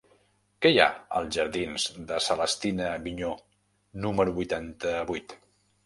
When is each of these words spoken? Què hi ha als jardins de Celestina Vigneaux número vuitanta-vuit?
Què 0.65 0.71
hi 0.75 0.79
ha 0.85 0.87
als 1.19 1.35
jardins 1.35 1.85
de 2.13 2.19
Celestina 2.29 2.89
Vigneaux 3.07 3.47
número 4.07 4.39
vuitanta-vuit? 4.41 5.43